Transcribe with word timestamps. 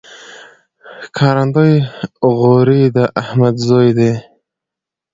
ښکارندوی 1.05 1.73
غوري 2.37 2.83
د 2.95 2.97
احمد 3.21 3.55
زوی 3.67 3.89
دﺉ. 3.97 4.15